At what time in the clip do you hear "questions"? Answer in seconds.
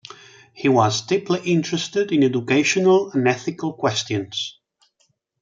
3.73-4.59